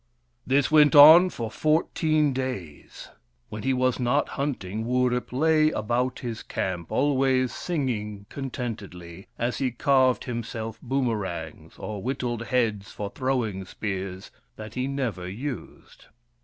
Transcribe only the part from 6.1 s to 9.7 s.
his camp, always singing contentedly as he